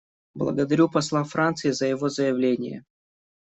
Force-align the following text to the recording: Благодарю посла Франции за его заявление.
Благодарю 0.33 0.89
посла 0.89 1.23
Франции 1.23 1.69
за 1.69 1.85
его 1.85 2.09
заявление. 2.09 2.83